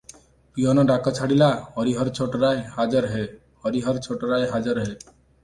Peon 0.57 0.85
ଡାକ 0.91 1.11
ଛାଡ଼ିଲା, 1.19 1.49
"ହରିହର 1.75 2.13
ଛୋଟରାୟ 2.21 2.65
ହାଜର 2.79 3.13
ହେ- 3.13 3.29
ହରିହର 3.67 4.03
ଛୋଟରାୟ 4.09 4.49
ହାଜର 4.57 4.89
ହେ!" 4.91 4.99